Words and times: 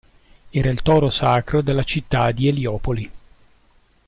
Era 0.49 0.71
il 0.71 0.81
toro 0.81 1.11
sacro 1.11 1.61
della 1.61 1.83
città 1.83 2.31
di 2.31 2.47
Eliopoli. 2.47 3.11